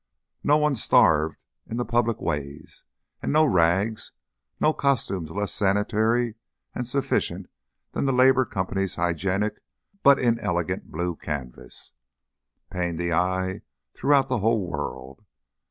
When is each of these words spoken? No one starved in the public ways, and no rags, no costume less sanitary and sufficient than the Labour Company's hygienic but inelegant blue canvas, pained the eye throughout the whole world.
No 0.43 0.57
one 0.57 0.73
starved 0.73 1.43
in 1.67 1.77
the 1.77 1.85
public 1.85 2.19
ways, 2.19 2.85
and 3.21 3.31
no 3.31 3.45
rags, 3.45 4.11
no 4.59 4.73
costume 4.73 5.25
less 5.25 5.51
sanitary 5.53 6.33
and 6.73 6.87
sufficient 6.87 7.47
than 7.91 8.05
the 8.07 8.11
Labour 8.11 8.45
Company's 8.45 8.95
hygienic 8.95 9.61
but 10.01 10.17
inelegant 10.17 10.89
blue 10.89 11.15
canvas, 11.15 11.91
pained 12.71 12.97
the 12.97 13.13
eye 13.13 13.61
throughout 13.93 14.27
the 14.27 14.39
whole 14.39 14.67
world. 14.67 15.23